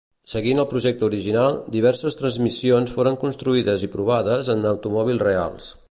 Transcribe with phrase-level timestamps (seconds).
[0.31, 5.71] Seguint el projecte original, diverses transmissions foren construïdes i provades en automòbils reals.